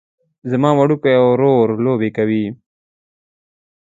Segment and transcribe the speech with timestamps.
[0.51, 2.45] زما وړوکی ورور لوبې کوي